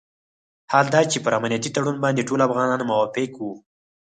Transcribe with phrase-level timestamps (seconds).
[0.71, 3.53] حال دا چې پر امنیتي تړون باندې ټول افغانان موافق وو.